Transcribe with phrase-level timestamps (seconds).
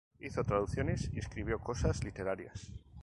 [0.19, 2.73] Hizo traducciones y escribió cosas literarias.